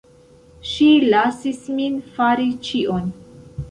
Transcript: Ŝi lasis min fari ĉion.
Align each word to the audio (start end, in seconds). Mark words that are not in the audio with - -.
Ŝi 0.69 0.87
lasis 1.13 1.63
min 1.77 2.03
fari 2.19 2.53
ĉion. 2.71 3.11